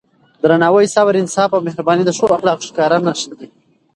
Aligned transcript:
درناوی، 0.41 0.85
صبر، 0.95 1.13
انصاف 1.21 1.49
او 1.53 1.61
مهرباني 1.67 2.03
د 2.05 2.11
ښو 2.17 2.25
اخلاقو 2.37 2.67
ښکاره 2.69 2.97
نښې 3.05 3.33
دي. 3.39 3.47